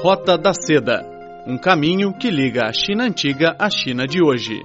[0.00, 1.04] Rota da Seda
[1.44, 4.62] um caminho que liga a China antiga à China de hoje.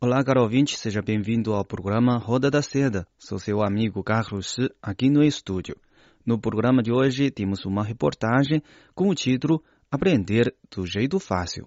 [0.00, 3.06] Olá, caro ouvinte, seja bem-vindo ao programa Roda da Seda.
[3.18, 5.76] Sou seu amigo Carlos aqui no estúdio.
[6.24, 8.62] No programa de hoje temos uma reportagem
[8.94, 11.66] com o título Aprender do Jeito Fácil.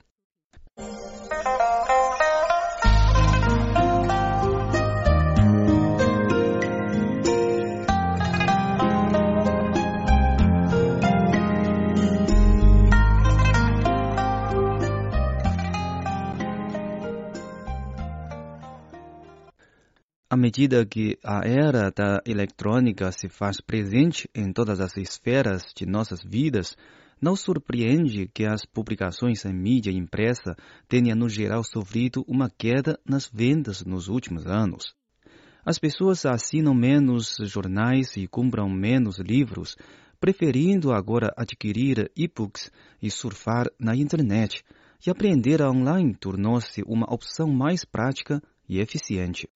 [20.33, 25.85] À medida que a era da eletrônica se faz presente em todas as esferas de
[25.85, 26.75] nossas vidas,
[27.21, 30.55] não surpreende que as publicações em mídia impressa
[30.88, 34.95] tenham no geral sofrido uma queda nas vendas nos últimos anos.
[35.63, 39.77] As pessoas assinam menos jornais e compram menos livros,
[40.19, 44.63] preferindo agora adquirir e-books e surfar na internet,
[45.05, 49.47] e aprender online tornou-se uma opção mais prática e eficiente.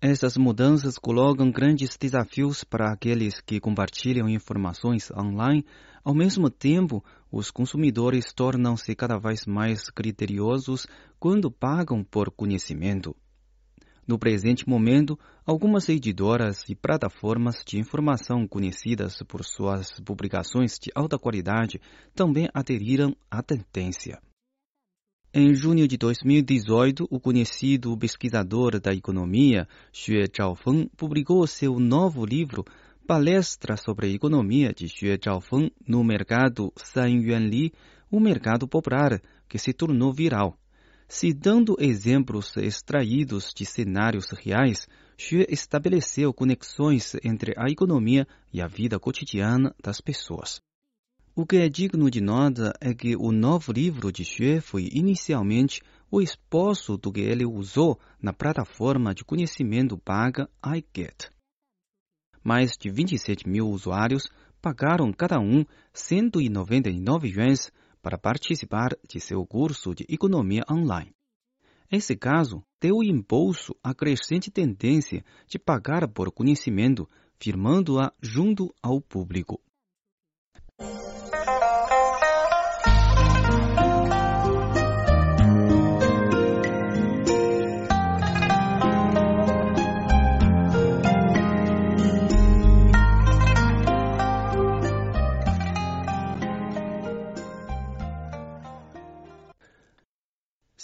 [0.00, 5.66] Essas mudanças colocam grandes desafios para aqueles que compartilham informações online.
[6.04, 10.86] Ao mesmo tempo, os consumidores tornam-se cada vez mais criteriosos
[11.18, 13.12] quando pagam por conhecimento.
[14.06, 21.18] No presente momento, algumas editoras e plataformas de informação conhecidas por suas publicações de alta
[21.18, 21.80] qualidade
[22.14, 24.20] também aderiram à tendência.
[25.32, 32.64] Em junho de 2018, o conhecido pesquisador da economia Xue Zhaofeng publicou seu novo livro
[33.06, 37.74] Palestra sobre a Economia de Xue Zhaofeng no mercado San Yuanli,
[38.10, 40.58] o mercado popular, que se tornou viral.
[41.06, 44.88] Citando exemplos extraídos de cenários reais,
[45.18, 50.62] Xue estabeleceu conexões entre a economia e a vida cotidiana das pessoas.
[51.40, 55.80] O que é digno de nota é que o novo livro de Xue foi inicialmente
[56.10, 61.30] o esposo do que ele usou na plataforma de conhecimento paga iGet.
[62.42, 64.28] Mais de 27 mil usuários
[64.60, 67.70] pagaram cada um 199 yuans
[68.02, 71.14] para participar de seu curso de economia online.
[71.88, 79.62] Esse caso deu impulso à crescente tendência de pagar por conhecimento, firmando-a junto ao público.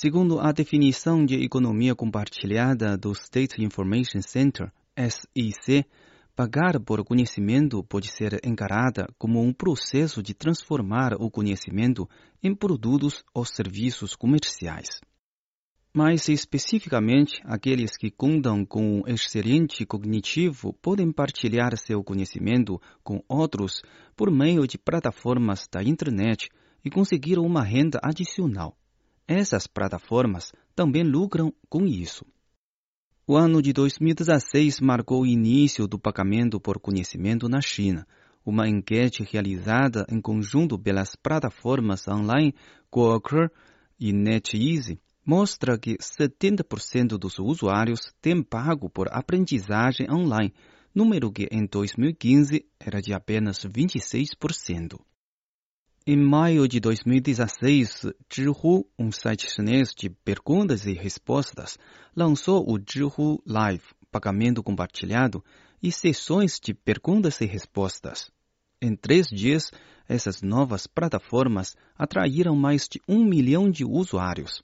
[0.04, 5.86] Segundo a definição de economia compartilhada do State Information Center, SIC,
[6.36, 12.06] pagar por conhecimento pode ser encarada como um processo de transformar o conhecimento
[12.42, 15.00] em produtos ou serviços comerciais.
[15.90, 23.80] Mais especificamente, aqueles que contam com um excelente cognitivo podem partilhar seu conhecimento com outros
[24.14, 26.50] por meio de plataformas da internet
[26.84, 28.76] e conseguir uma renda adicional.
[29.26, 32.26] Essas plataformas também lucram com isso.
[33.26, 38.06] O ano de 2016 marcou o início do pagamento por conhecimento na China.
[38.44, 42.54] Uma enquete realizada em conjunto pelas plataformas online
[42.90, 43.50] Quaker
[43.98, 50.52] e NetEasy mostra que 70% dos usuários têm pago por aprendizagem online,
[50.94, 55.00] número que em 2015 era de apenas 26%.
[56.06, 61.78] Em maio de 2016, Zhihu, um site chinês de perguntas e respostas,
[62.14, 65.42] lançou o Zhihu Live, pagamento compartilhado,
[65.82, 68.30] e sessões de perguntas e respostas.
[68.82, 69.70] Em três dias,
[70.06, 74.62] essas novas plataformas atraíram mais de um milhão de usuários.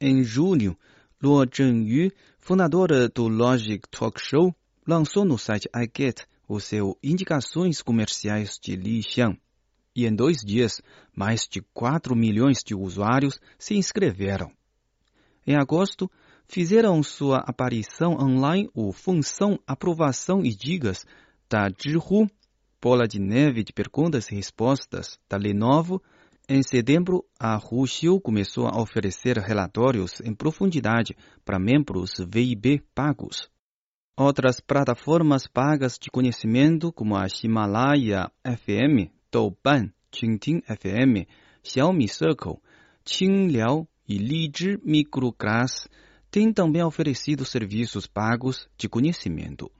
[0.00, 0.78] Em julho,
[1.20, 4.54] Luo Zhenyu, fundadora do Logic Talk Show,
[4.86, 9.36] lançou no site iGet o seu Indicações Comerciais de Li Xiang
[9.94, 10.80] e em dois dias,
[11.14, 14.50] mais de 4 milhões de usuários se inscreveram.
[15.46, 16.10] Em agosto,
[16.46, 21.04] fizeram sua aparição online o Função Aprovação e Dicas
[21.50, 22.28] da Zhihu,
[22.80, 26.02] bola de neve de perguntas e respostas da Lenovo.
[26.48, 33.48] Em setembro, a Huxiu começou a oferecer relatórios em profundidade para membros VIB pagos.
[34.16, 41.26] Outras plataformas pagas de conhecimento, como a Himalaya FM, Douban, Qingting FM,
[41.64, 42.58] Xiaomi Circle,
[43.02, 45.88] Qingliao e Lizhi Microclass,
[46.30, 49.70] têm também oferecido serviços pagos de conhecimento.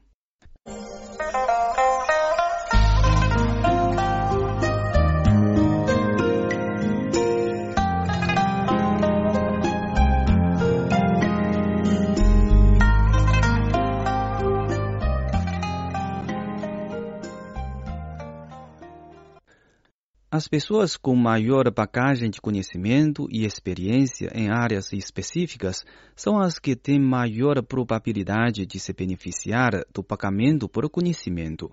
[20.35, 25.85] As pessoas com maior bagagem de conhecimento e experiência em áreas específicas
[26.17, 31.71] são as que têm maior probabilidade de se beneficiar do pagamento por conhecimento.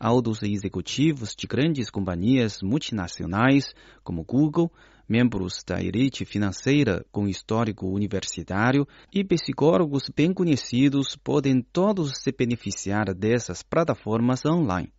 [0.00, 3.72] Altos executivos de grandes companhias multinacionais,
[4.02, 4.68] como Google,
[5.08, 8.84] membros da elite financeira com histórico universitário
[9.14, 14.95] e psicólogos bem conhecidos podem todos se beneficiar dessas plataformas online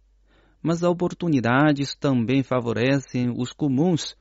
[0.68, 4.18] mas oportunidades também favorecem os comuns.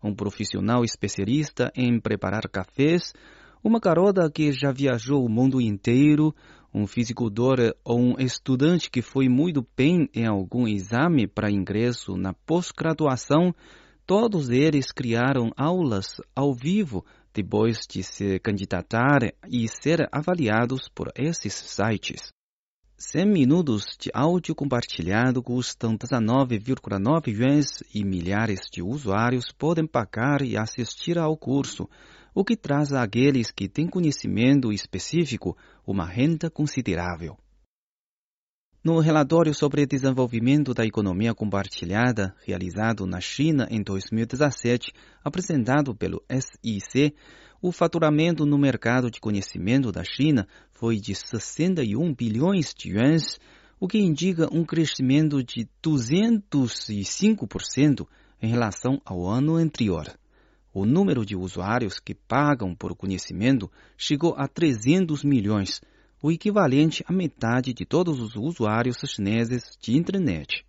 [0.00, 3.12] Um profissional especialista em preparar cafés,
[3.62, 6.32] uma garota que já viajou o mundo inteiro,
[6.72, 12.32] um fisicultor ou um estudante que foi muito bem em algum exame para ingresso na
[12.32, 13.52] pós-graduação,
[14.06, 17.04] todos eles criaram aulas ao vivo
[17.34, 22.30] depois de se candidatar e ser avaliados por esses sites.
[23.02, 30.54] 100 minutos de áudio compartilhado custam 19,9 yuans e milhares de usuários podem pagar e
[30.54, 31.88] assistir ao curso,
[32.34, 35.56] o que traz àqueles que têm conhecimento específico
[35.86, 37.38] uma renda considerável.
[38.84, 44.92] No relatório sobre desenvolvimento da economia compartilhada, realizado na China em 2017,
[45.24, 47.14] apresentado pelo SIC,
[47.62, 53.38] o faturamento no mercado de conhecimento da China foi de 61 bilhões de yuans,
[53.78, 58.06] o que indica um crescimento de 205%
[58.40, 60.06] em relação ao ano anterior.
[60.72, 65.82] O número de usuários que pagam por conhecimento chegou a 300 milhões,
[66.22, 70.64] o equivalente à metade de todos os usuários chineses de internet.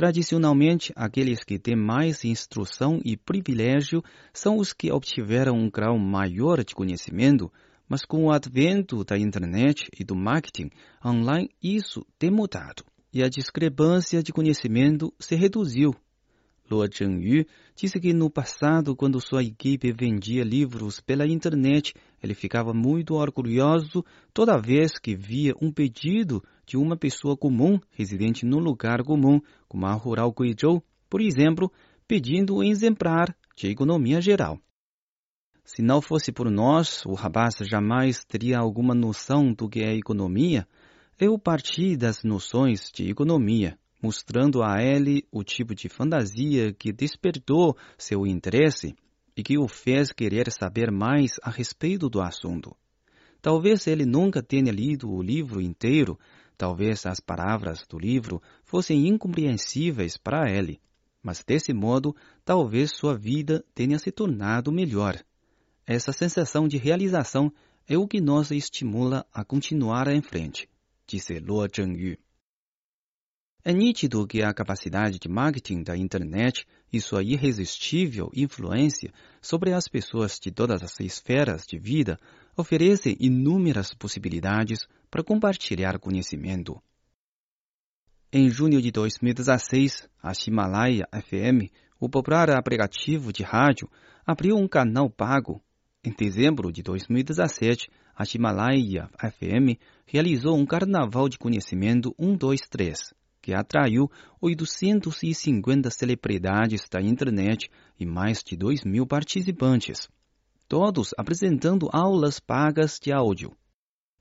[0.00, 4.02] Tradicionalmente, aqueles que têm mais instrução e privilégio
[4.32, 7.52] são os que obtiveram um grau maior de conhecimento,
[7.86, 10.70] mas com o advento da internet e do marketing
[11.04, 12.82] online, isso tem mudado.
[13.12, 15.94] E a discrepância de conhecimento se reduziu
[16.70, 17.44] Luo Zhengyu
[17.74, 24.04] disse que no passado, quando sua equipe vendia livros pela internet, ele ficava muito orgulhoso
[24.32, 29.86] toda vez que via um pedido de uma pessoa comum residente no lugar comum, como
[29.86, 31.72] a Rural Guizhou, por exemplo,
[32.06, 34.56] pedindo um exemplar de economia geral.
[35.64, 40.66] Se não fosse por nós, o rapaz jamais teria alguma noção do que é economia.
[41.18, 47.76] Eu parti das noções de economia mostrando a ele o tipo de fantasia que despertou
[47.98, 48.94] seu interesse
[49.36, 52.76] e que o fez querer saber mais a respeito do assunto.
[53.42, 56.18] Talvez ele nunca tenha lido o livro inteiro,
[56.58, 60.78] talvez as palavras do livro fossem incompreensíveis para ele,
[61.22, 62.14] mas desse modo,
[62.44, 65.18] talvez sua vida tenha se tornado melhor.
[65.86, 67.52] Essa sensação de realização
[67.88, 70.68] é o que nos estimula a continuar em frente,
[71.06, 72.16] disse Luo Zhengyu.
[73.62, 79.86] É nítido que a capacidade de marketing da internet e sua irresistível influência sobre as
[79.86, 82.18] pessoas de todas as esferas de vida
[82.56, 86.82] oferecem inúmeras possibilidades para compartilhar conhecimento.
[88.32, 93.90] Em junho de 2016, a Himalaya FM, o popular aplicativo de rádio,
[94.24, 95.62] abriu um canal pago.
[96.02, 99.76] Em dezembro de 2017, a Himalaya FM
[100.06, 103.19] realizou um carnaval de conhecimento 123
[103.50, 104.08] que atraiu
[104.40, 110.08] 850 celebridades da internet e mais de 2 mil participantes,
[110.68, 113.50] todos apresentando aulas pagas de áudio.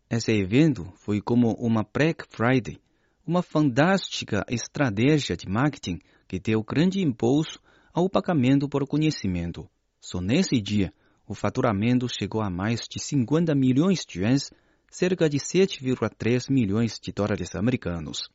[0.10, 2.80] Esse evento foi como uma Black Friday,
[3.24, 7.60] uma fantástica estratégia de marketing que deu grande impulso
[7.94, 9.70] ao pagamento por conhecimento.
[10.02, 10.92] Só nesse dia,
[11.28, 14.50] o faturamento chegou a mais de 50 milhões de yuans,
[14.90, 18.28] cerca de 7,3 milhões de dólares americanos.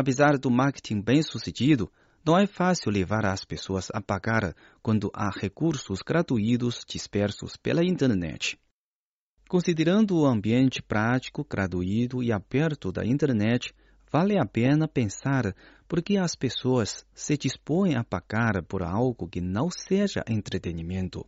[0.00, 1.90] Apesar do marketing bem sucedido,
[2.24, 8.56] não é fácil levar as pessoas a pagar quando há recursos gratuitos dispersos pela internet.
[9.48, 13.74] Considerando o ambiente prático, gratuito e aberto da internet,
[14.08, 15.52] vale a pena pensar
[15.88, 21.26] por que as pessoas se dispõem a pagar por algo que não seja entretenimento.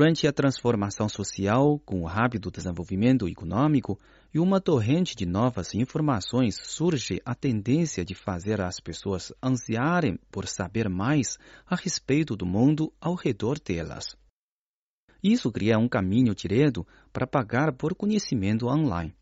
[0.00, 4.00] Durante a transformação social, com o rápido desenvolvimento econômico
[4.32, 10.48] e uma torrente de novas informações, surge a tendência de fazer as pessoas ansiarem por
[10.48, 14.16] saber mais a respeito do mundo ao redor delas.
[15.22, 19.14] Isso cria um caminho direto para pagar por conhecimento online.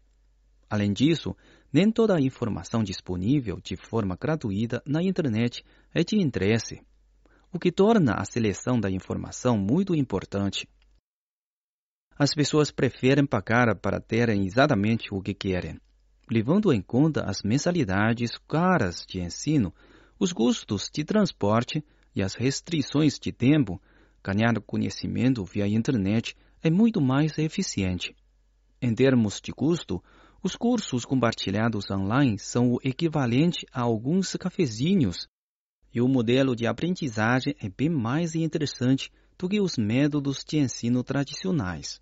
[0.70, 1.34] Além disso,
[1.72, 6.80] nem toda a informação disponível de forma gratuita na internet é de interesse
[7.52, 10.68] o que torna a seleção da informação muito importante.
[12.18, 15.80] As pessoas preferem pagar para terem exatamente o que querem,
[16.30, 19.72] levando em conta as mensalidades caras de ensino,
[20.18, 21.82] os custos de transporte
[22.14, 23.80] e as restrições de tempo.
[24.22, 28.14] Ganhar conhecimento via internet é muito mais eficiente.
[28.82, 30.02] Em termos de custo,
[30.42, 35.28] os cursos compartilhados online são o equivalente a alguns cafezinhos
[35.94, 41.02] e o modelo de aprendizagem é bem mais interessante do que os métodos de ensino
[41.02, 42.00] tradicionais.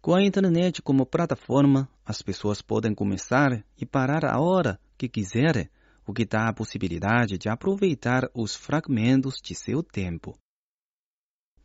[0.00, 5.68] Com a internet como plataforma, as pessoas podem começar e parar a hora que quiserem,
[6.06, 10.38] o que dá a possibilidade de aproveitar os fragmentos de seu tempo.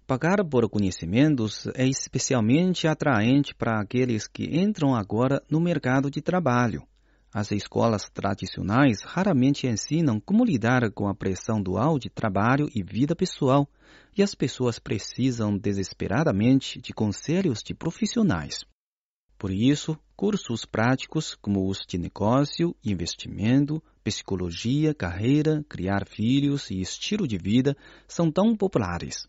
[0.05, 6.85] Pagar por conhecimentos é especialmente atraente para aqueles que entram agora no mercado de trabalho.
[7.33, 13.15] As escolas tradicionais raramente ensinam como lidar com a pressão dual de trabalho e vida
[13.15, 13.67] pessoal,
[14.15, 18.63] e as pessoas precisam desesperadamente de conselhos de profissionais.
[19.35, 27.27] Por isso, cursos práticos como os de negócio, investimento, psicologia, carreira, criar filhos e estilo
[27.27, 27.75] de vida
[28.07, 29.27] são tão populares.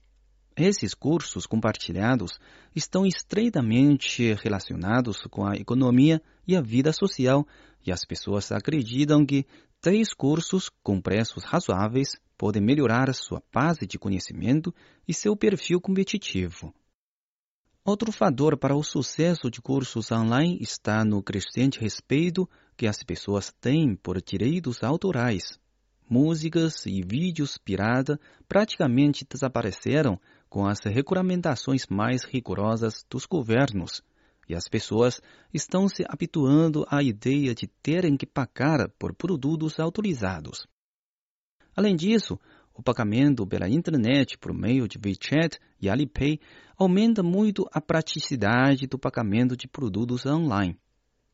[0.57, 2.39] Esses cursos compartilhados
[2.77, 7.45] estão estreitamente relacionados com a economia e a vida social,
[7.85, 9.45] e as pessoas acreditam que
[9.81, 14.73] três cursos com preços razoáveis podem melhorar sua base de conhecimento
[15.09, 16.73] e seu perfil competitivo.
[17.85, 23.53] Outro fator para o sucesso de cursos online está no crescente respeito que as pessoas
[23.61, 25.59] têm por direitos autorais.
[26.09, 28.19] Músicas e vídeos pirata
[28.49, 30.19] praticamente desapareceram
[30.55, 34.05] com as regulamentações mais rigorosas dos governos,
[34.49, 35.21] e as pessoas
[35.53, 40.65] estão se habituando à ideia de terem que pagar por produtos autorizados.
[41.75, 42.39] Além disso,
[42.73, 46.39] o pagamento pela internet por meio de WeChat e Alipay
[46.79, 50.79] aumenta muito a praticidade do pagamento de produtos online.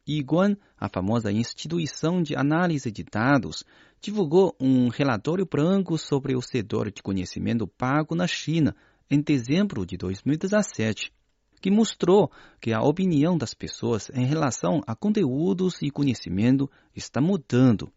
[0.06, 3.64] Iguan, a famosa instituição de análise de dados,
[4.00, 8.74] divulgou um relatório branco sobre o setor de conhecimento pago na China
[9.10, 11.12] em dezembro de 2017,
[11.60, 17.92] que mostrou que a opinião das pessoas em relação a conteúdos e conhecimento está mudando.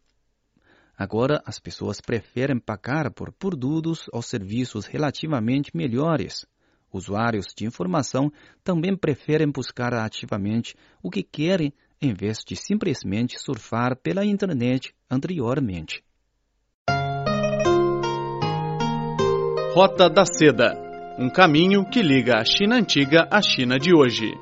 [0.98, 6.46] Agora, as pessoas preferem pagar por produtos ou serviços relativamente melhores.
[6.92, 8.32] Usuários de informação
[8.64, 16.04] também preferem buscar ativamente o que querem em vez de simplesmente surfar pela internet anteriormente.
[19.74, 20.93] Rota da Seda
[21.24, 24.38] um caminho que liga a China antiga à China de hoje.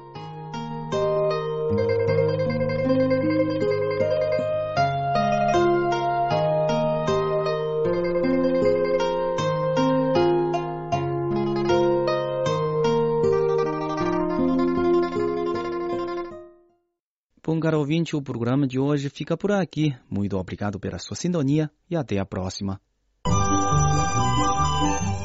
[17.46, 19.96] Bom, caro ouvinte, o programa de hoje fica por aqui.
[20.10, 22.82] Muito obrigado pela sua sintonia e até a próxima.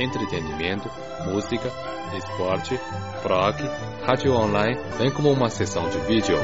[0.00, 0.90] entretenimento,
[1.26, 1.70] música,
[2.16, 2.78] esporte,
[3.22, 3.56] blog,
[4.04, 6.36] rádio online, bem como uma sessão de vídeo.